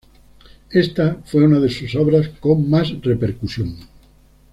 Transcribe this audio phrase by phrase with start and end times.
[0.71, 3.77] Esta fue una de sus obras con más repercusión.